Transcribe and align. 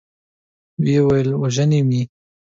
ويې 0.81 0.99
ويل: 1.07 1.27
وژني 1.41 1.79
مې؟ 1.89 2.01